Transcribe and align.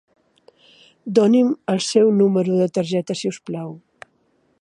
Doni'm 1.19 1.51
el 1.73 1.83
seu 1.89 2.09
número 2.21 2.57
de 2.63 2.69
targeta, 2.79 3.17
si 3.21 3.33
us 3.35 3.39
plau. 3.51 3.77